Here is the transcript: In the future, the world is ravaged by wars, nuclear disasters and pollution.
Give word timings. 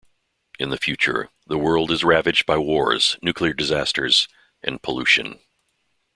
In 0.57 0.69
the 0.71 0.79
future, 0.79 1.29
the 1.45 1.59
world 1.59 1.91
is 1.91 2.03
ravaged 2.03 2.47
by 2.47 2.57
wars, 2.57 3.17
nuclear 3.21 3.53
disasters 3.53 4.27
and 4.63 4.81
pollution. 4.81 5.39